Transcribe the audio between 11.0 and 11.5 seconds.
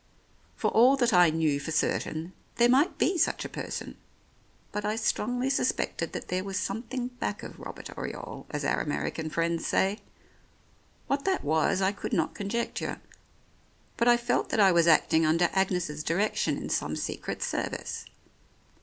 What that